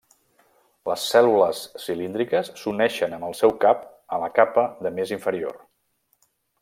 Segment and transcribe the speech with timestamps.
[0.91, 3.85] Les cèl·lules cilíndriques s'uneixen amb el seu cap
[4.17, 5.55] a la capa de més inferior.